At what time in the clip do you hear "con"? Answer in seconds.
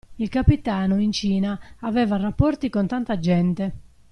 2.71-2.87